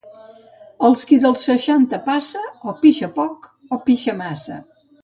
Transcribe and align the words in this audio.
El 0.87 0.97
qui 1.09 1.19
dels 1.25 1.43
seixanta 1.49 2.01
passa, 2.09 2.43
o 2.73 2.77
pixa 2.83 3.13
poc 3.21 3.49
o 3.79 3.85
pixa 3.89 4.21
massa. 4.27 4.63